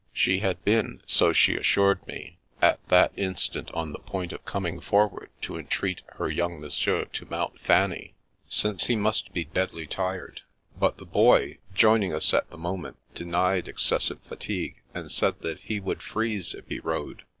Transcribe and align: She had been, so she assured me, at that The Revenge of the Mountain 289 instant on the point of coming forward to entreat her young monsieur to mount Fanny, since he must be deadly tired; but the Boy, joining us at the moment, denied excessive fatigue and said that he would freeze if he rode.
She 0.13 0.39
had 0.39 0.65
been, 0.65 1.03
so 1.05 1.31
she 1.31 1.55
assured 1.55 2.07
me, 2.07 2.39
at 2.59 2.79
that 2.87 3.13
The 3.15 3.21
Revenge 3.21 3.49
of 3.49 3.53
the 3.53 3.59
Mountain 3.59 3.71
289 3.71 3.85
instant 3.85 3.85
on 3.85 3.91
the 3.91 4.11
point 4.11 4.33
of 4.33 4.51
coming 4.51 4.79
forward 4.81 5.29
to 5.43 5.57
entreat 5.59 6.01
her 6.13 6.27
young 6.27 6.59
monsieur 6.59 7.05
to 7.05 7.25
mount 7.27 7.59
Fanny, 7.59 8.15
since 8.49 8.85
he 8.85 8.95
must 8.95 9.31
be 9.31 9.45
deadly 9.45 9.85
tired; 9.85 10.41
but 10.75 10.97
the 10.97 11.05
Boy, 11.05 11.59
joining 11.75 12.15
us 12.15 12.33
at 12.33 12.49
the 12.49 12.57
moment, 12.57 12.97
denied 13.13 13.67
excessive 13.67 14.19
fatigue 14.23 14.81
and 14.95 15.11
said 15.11 15.39
that 15.41 15.59
he 15.59 15.79
would 15.79 16.01
freeze 16.01 16.55
if 16.55 16.67
he 16.67 16.79
rode. 16.79 17.21